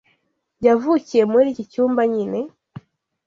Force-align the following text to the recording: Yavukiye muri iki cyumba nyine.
Yavukiye 0.65 1.23
muri 1.31 1.45
iki 1.53 1.63
cyumba 1.71 2.01
nyine. 2.13 2.39